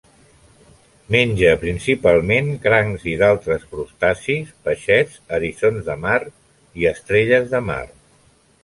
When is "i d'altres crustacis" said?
3.13-4.51